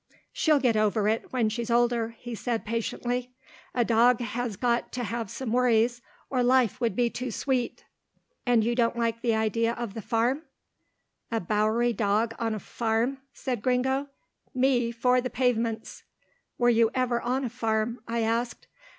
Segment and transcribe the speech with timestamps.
[0.33, 3.35] "She'll get over it, when she's older," he said patiently.
[3.75, 7.85] "A dog has got to have some worries, or life would be too sweet."
[8.43, 10.41] "And you don't like the idea of the farm?"
[11.31, 14.07] "A Bowery dog on a farm!" said Gringo.
[14.55, 16.01] "Me for the pavements."
[16.57, 18.65] "Were you ever on a farm?" I asked.